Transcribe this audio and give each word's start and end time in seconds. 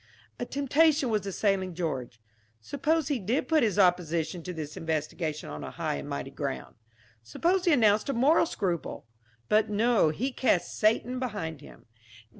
A 0.39 0.45
temptation 0.47 1.11
was 1.11 1.27
assailing 1.27 1.75
George. 1.75 2.19
Suppose 2.59 3.07
he 3.09 3.19
did 3.19 3.47
put 3.47 3.61
his 3.61 3.77
opposition 3.77 4.41
to 4.41 4.51
this 4.51 4.75
investigation 4.75 5.47
on 5.47 5.63
a 5.63 5.69
high 5.69 5.97
and 5.97 6.09
mighty 6.09 6.31
ground? 6.31 6.73
Suppose 7.21 7.65
he 7.65 7.71
announced 7.73 8.09
a 8.09 8.13
moral 8.13 8.47
scruple? 8.47 9.05
But 9.47 9.69
no, 9.69 10.09
he 10.09 10.31
cast 10.31 10.75
Satan 10.75 11.19
behind 11.19 11.61
him. 11.61 11.85